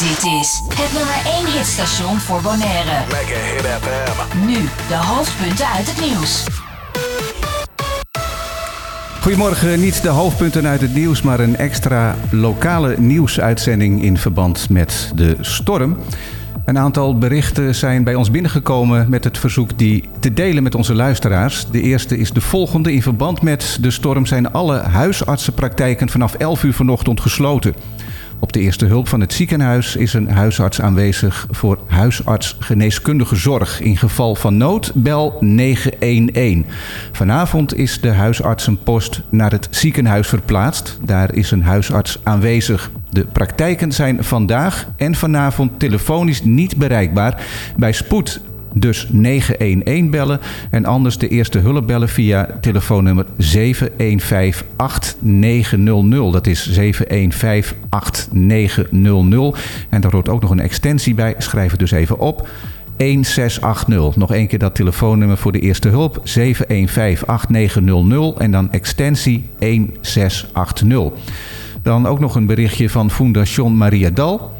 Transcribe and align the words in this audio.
Dit 0.00 0.24
is 0.40 0.62
het 0.74 0.92
nummer 0.92 1.46
1 1.46 1.58
hitstation 1.58 2.18
voor 2.18 2.40
Bonaire. 2.42 3.04
Mega 3.10 3.40
Hit 3.40 3.66
FM. 3.66 4.46
Nu 4.46 4.54
de 4.88 4.94
hoofdpunten 4.94 5.66
uit 5.66 5.86
het 5.86 6.00
nieuws. 6.00 6.46
Goedemorgen, 9.20 9.80
niet 9.80 10.02
de 10.02 10.08
hoofdpunten 10.08 10.66
uit 10.66 10.80
het 10.80 10.94
nieuws, 10.94 11.22
maar 11.22 11.40
een 11.40 11.56
extra 11.56 12.16
lokale 12.30 12.98
nieuwsuitzending 12.98 14.02
in 14.02 14.16
verband 14.16 14.68
met 14.68 15.12
de 15.14 15.36
storm. 15.40 15.96
Een 16.64 16.78
aantal 16.78 17.18
berichten 17.18 17.74
zijn 17.74 18.04
bij 18.04 18.14
ons 18.14 18.30
binnengekomen 18.30 19.10
met 19.10 19.24
het 19.24 19.38
verzoek 19.38 19.78
die 19.78 20.08
te 20.20 20.32
delen 20.32 20.62
met 20.62 20.74
onze 20.74 20.94
luisteraars. 20.94 21.66
De 21.70 21.80
eerste 21.80 22.18
is 22.18 22.32
de 22.32 22.40
volgende. 22.40 22.92
In 22.92 23.02
verband 23.02 23.42
met 23.42 23.78
de 23.80 23.90
storm 23.90 24.26
zijn 24.26 24.52
alle 24.52 24.78
huisartsenpraktijken 24.78 26.08
vanaf 26.08 26.34
11 26.34 26.62
uur 26.62 26.74
vanochtend 26.74 27.20
gesloten. 27.20 27.74
Op 28.40 28.52
de 28.52 28.60
eerste 28.60 28.86
hulp 28.86 29.08
van 29.08 29.20
het 29.20 29.32
ziekenhuis 29.32 29.96
is 29.96 30.12
een 30.12 30.30
huisarts 30.30 30.80
aanwezig 30.80 31.46
voor 31.50 31.78
huisartsgeneeskundige 31.86 33.36
zorg. 33.36 33.80
In 33.80 33.96
geval 33.96 34.34
van 34.34 34.56
nood 34.56 34.92
bel 34.94 35.36
911. 35.40 36.64
Vanavond 37.12 37.76
is 37.76 38.00
de 38.00 38.10
huisartsenpost 38.10 39.22
naar 39.30 39.50
het 39.50 39.68
ziekenhuis 39.70 40.28
verplaatst. 40.28 40.98
Daar 41.04 41.34
is 41.34 41.50
een 41.50 41.62
huisarts 41.62 42.18
aanwezig. 42.22 42.90
De 43.10 43.24
praktijken 43.24 43.92
zijn 43.92 44.24
vandaag 44.24 44.86
en 44.96 45.14
vanavond 45.14 45.78
telefonisch 45.78 46.42
niet 46.42 46.76
bereikbaar. 46.76 47.42
Bij 47.76 47.92
spoed 47.92 48.40
dus 48.74 49.08
911 49.10 50.10
bellen 50.10 50.40
en 50.70 50.84
anders 50.84 51.18
de 51.18 51.28
eerste 51.28 51.58
hulp 51.58 51.86
bellen 51.86 52.08
via 52.08 52.58
telefoonnummer 52.60 53.24
715 53.36 54.66
8900. 54.76 56.32
Dat 56.32 56.46
is 56.46 56.70
715 56.70 57.76
8900. 57.88 59.60
En 59.88 60.00
daar 60.00 60.12
hoort 60.12 60.28
ook 60.28 60.40
nog 60.40 60.50
een 60.50 60.60
extensie 60.60 61.14
bij. 61.14 61.34
Schrijf 61.38 61.70
het 61.70 61.80
dus 61.80 61.90
even 61.90 62.18
op. 62.18 62.48
1680. 62.96 64.16
Nog 64.16 64.32
één 64.32 64.46
keer 64.46 64.58
dat 64.58 64.74
telefoonnummer 64.74 65.36
voor 65.36 65.52
de 65.52 65.60
eerste 65.60 65.88
hulp. 65.88 66.22
715-8900 66.24 66.24
en 68.38 68.50
dan 68.50 68.72
extensie 68.72 69.48
1680. 69.58 71.10
Dan 71.82 72.06
ook 72.06 72.20
nog 72.20 72.34
een 72.34 72.46
berichtje 72.46 72.90
van 72.90 73.10
Fondation 73.10 73.76
Maria 73.76 74.10
Dal. 74.10 74.58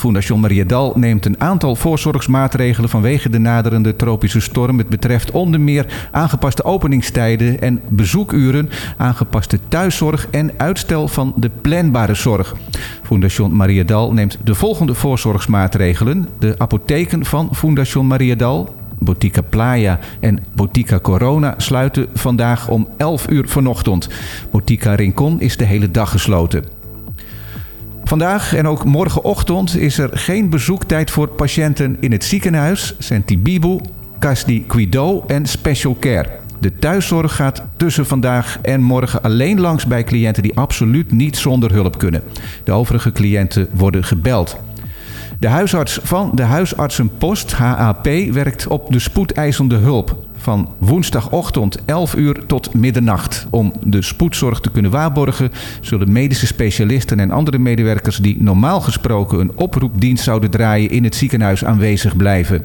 Fondation 0.00 0.40
Mariadal 0.40 0.92
neemt 0.96 1.26
een 1.26 1.40
aantal 1.40 1.76
voorzorgsmaatregelen 1.76 2.90
vanwege 2.90 3.30
de 3.30 3.38
naderende 3.38 3.96
tropische 3.96 4.40
storm. 4.40 4.78
Het 4.78 4.88
betreft 4.88 5.30
onder 5.30 5.60
meer 5.60 6.08
aangepaste 6.10 6.64
openingstijden 6.64 7.60
en 7.60 7.80
bezoekuren, 7.88 8.70
aangepaste 8.96 9.58
thuiszorg 9.68 10.28
en 10.30 10.50
uitstel 10.56 11.08
van 11.08 11.32
de 11.36 11.50
planbare 11.60 12.14
zorg. 12.14 12.54
Fondation 13.02 13.56
Mariadal 13.56 14.12
neemt 14.12 14.38
de 14.44 14.54
volgende 14.54 14.94
voorzorgsmaatregelen. 14.94 16.28
De 16.38 16.54
apotheken 16.58 17.24
van 17.24 17.48
Fondation 17.54 18.06
Mariadal, 18.06 18.74
Botica 18.98 19.42
Playa 19.42 19.98
en 20.20 20.38
Botica 20.54 21.00
Corona 21.00 21.54
sluiten 21.56 22.06
vandaag 22.14 22.68
om 22.68 22.88
11 22.96 23.30
uur 23.30 23.48
vanochtend. 23.48 24.08
Botica 24.50 24.94
Rincon 24.94 25.40
is 25.40 25.56
de 25.56 25.64
hele 25.64 25.90
dag 25.90 26.10
gesloten. 26.10 26.79
Vandaag 28.10 28.54
en 28.54 28.68
ook 28.68 28.84
morgenochtend 28.84 29.76
is 29.76 29.98
er 29.98 30.10
geen 30.12 30.50
bezoektijd 30.50 31.10
voor 31.10 31.28
patiënten 31.28 31.96
in 32.00 32.12
het 32.12 32.24
ziekenhuis, 32.24 32.94
Sentibibu, 32.98 33.80
Casdi 34.18 34.66
Quido 34.66 35.24
en 35.26 35.46
Special 35.46 35.96
Care. 36.00 36.28
De 36.60 36.74
thuiszorg 36.74 37.36
gaat 37.36 37.62
tussen 37.76 38.06
vandaag 38.06 38.58
en 38.62 38.82
morgen 38.82 39.22
alleen 39.22 39.60
langs 39.60 39.86
bij 39.86 40.04
cliënten 40.04 40.42
die 40.42 40.56
absoluut 40.56 41.12
niet 41.12 41.36
zonder 41.36 41.72
hulp 41.72 41.98
kunnen. 41.98 42.22
De 42.64 42.72
overige 42.72 43.12
cliënten 43.12 43.68
worden 43.72 44.04
gebeld. 44.04 44.56
De 45.38 45.48
huisarts 45.48 46.00
van 46.02 46.30
de 46.34 46.42
huisartsenpost, 46.42 47.52
HAP, 47.52 48.08
werkt 48.32 48.66
op 48.66 48.92
de 48.92 48.98
spoedeisende 48.98 49.76
hulp 49.76 50.16
van 50.40 50.68
woensdagochtend 50.78 51.84
11 51.84 52.14
uur 52.14 52.46
tot 52.46 52.74
middernacht. 52.74 53.46
Om 53.50 53.72
de 53.84 54.02
spoedzorg 54.02 54.60
te 54.60 54.70
kunnen 54.70 54.90
waarborgen, 54.90 55.50
zullen 55.80 56.12
medische 56.12 56.46
specialisten 56.46 57.20
en 57.20 57.30
andere 57.30 57.58
medewerkers 57.58 58.16
die 58.16 58.42
normaal 58.42 58.80
gesproken 58.80 59.40
een 59.40 59.56
oproepdienst 59.56 60.24
zouden 60.24 60.50
draaien 60.50 60.90
in 60.90 61.04
het 61.04 61.14
ziekenhuis 61.14 61.64
aanwezig 61.64 62.16
blijven. 62.16 62.64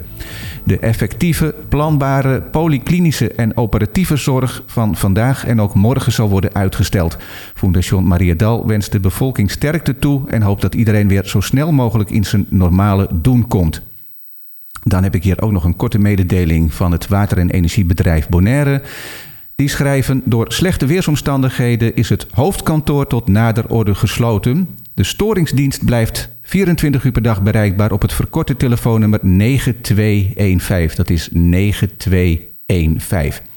De 0.63 0.79
effectieve, 0.79 1.55
planbare, 1.69 2.41
polyklinische 2.41 3.31
en 3.31 3.57
operatieve 3.57 4.15
zorg 4.15 4.63
van 4.65 4.95
vandaag 4.95 5.45
en 5.45 5.61
ook 5.61 5.73
morgen 5.73 6.11
zal 6.11 6.29
worden 6.29 6.53
uitgesteld. 6.53 7.17
Fondation 7.53 8.07
Mariadal 8.07 8.67
wenst 8.67 8.91
de 8.91 8.99
bevolking 8.99 9.51
sterkte 9.51 9.99
toe 9.99 10.29
en 10.29 10.41
hoopt 10.41 10.61
dat 10.61 10.75
iedereen 10.75 11.07
weer 11.07 11.25
zo 11.25 11.39
snel 11.39 11.71
mogelijk 11.71 12.09
in 12.09 12.23
zijn 12.23 12.45
normale 12.49 13.07
doen 13.11 13.47
komt. 13.47 13.83
Dan 14.87 15.03
heb 15.03 15.15
ik 15.15 15.23
hier 15.23 15.41
ook 15.41 15.51
nog 15.51 15.63
een 15.63 15.75
korte 15.75 15.99
mededeling 15.99 16.73
van 16.73 16.91
het 16.91 17.07
water- 17.07 17.37
en 17.37 17.49
energiebedrijf 17.49 18.29
Bonaire. 18.29 18.81
Die 19.55 19.67
schrijven: 19.67 20.21
Door 20.25 20.53
slechte 20.53 20.85
weersomstandigheden 20.85 21.95
is 21.95 22.09
het 22.09 22.27
hoofdkantoor 22.31 23.07
tot 23.07 23.27
nader 23.27 23.69
orde 23.69 23.95
gesloten. 23.95 24.69
De 24.93 25.03
storingsdienst 25.03 25.85
blijft 25.85 26.29
24 26.41 27.03
uur 27.03 27.11
per 27.11 27.21
dag 27.21 27.43
bereikbaar 27.43 27.91
op 27.91 28.01
het 28.01 28.13
verkorte 28.13 28.57
telefoonnummer 28.57 29.19
9215. 29.21 30.95
Dat 30.95 31.09
is 31.09 31.29
9215. 31.31 33.54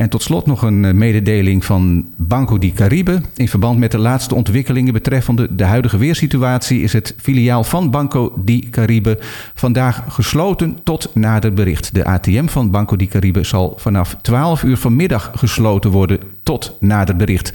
En 0.00 0.08
tot 0.08 0.22
slot 0.22 0.46
nog 0.46 0.62
een 0.62 0.84
eh, 0.84 0.92
mededeling 0.92 1.64
van 1.64 2.06
Banco 2.16 2.58
di 2.58 2.72
Caribe. 2.72 3.20
In 3.34 3.48
verband 3.48 3.78
met 3.78 3.90
de 3.90 3.98
laatste 3.98 4.34
ontwikkelingen 4.34 4.92
betreffende 4.92 5.54
de 5.54 5.64
huidige 5.64 5.98
weersituatie 5.98 6.82
is 6.82 6.92
het 6.92 7.14
filiaal 7.18 7.64
van 7.64 7.90
Banco 7.90 8.32
di 8.44 8.68
Caribe 8.70 9.18
vandaag 9.54 10.04
gesloten 10.08 10.78
tot 10.84 11.10
nader 11.14 11.54
bericht. 11.54 11.94
De 11.94 12.04
ATM 12.04 12.46
van 12.46 12.70
Banco 12.70 12.96
di 12.96 13.06
Caribe 13.06 13.44
zal 13.44 13.74
vanaf 13.76 14.16
12 14.22 14.62
uur 14.62 14.76
vanmiddag 14.76 15.30
gesloten 15.34 15.90
worden 15.90 16.18
tot 16.42 16.76
nader 16.80 17.16
bericht. 17.16 17.52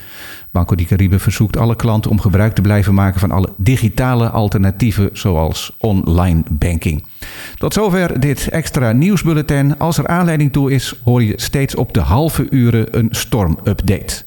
Banco 0.56 0.76
di 0.76 0.86
Caribe 0.86 1.20
verzoekt 1.20 1.58
alle 1.58 1.76
klanten 1.76 2.12
om 2.12 2.20
gebruik 2.20 2.54
te 2.56 2.62
blijven 2.62 2.94
maken 2.94 3.20
van 3.20 3.32
alle 3.32 3.54
digitale 3.58 4.30
alternatieven 4.30 5.10
zoals 5.14 5.76
online 5.80 6.44
banking. 6.50 7.04
Tot 7.58 7.74
zover 7.74 8.20
dit 8.20 8.50
extra 8.50 8.92
nieuwsbulletin. 8.92 9.78
Als 9.78 9.98
er 9.98 10.08
aanleiding 10.08 10.52
toe 10.52 10.72
is, 10.72 10.94
hoor 11.04 11.24
je 11.24 11.34
steeds 11.36 11.76
op 11.76 11.94
de 11.94 12.00
halve 12.00 12.48
uren 12.50 12.98
een 12.98 13.08
stormupdate. 13.12 14.24